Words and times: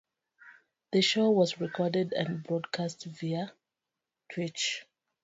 The 0.93 1.01
show 1.03 1.29
was 1.29 1.59
recorded 1.61 2.11
and 2.13 2.41
broadcast 2.43 3.05
via 3.05 3.53
Twitch. 4.33 4.87